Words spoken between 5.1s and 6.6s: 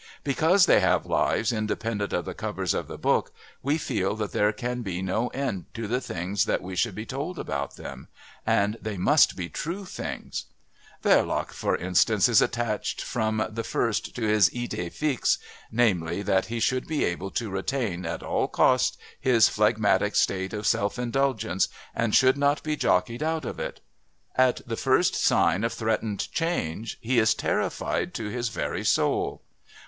end to the things